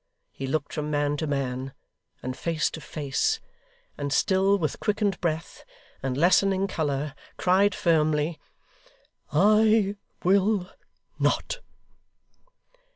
[0.31, 1.73] He looked from man to man,
[2.23, 3.39] and face to face,
[3.99, 5.63] and still, with quickened breath
[6.01, 8.39] and lessening colour, cried firmly,
[9.31, 10.67] 'I will
[11.19, 11.59] not!